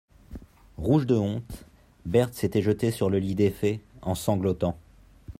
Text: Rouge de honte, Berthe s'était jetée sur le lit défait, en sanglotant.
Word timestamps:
Rouge 0.79 1.05
de 1.05 1.13
honte, 1.13 1.63
Berthe 2.07 2.33
s'était 2.33 2.63
jetée 2.63 2.89
sur 2.89 3.11
le 3.11 3.19
lit 3.19 3.35
défait, 3.35 3.81
en 4.01 4.15
sanglotant. 4.15 4.75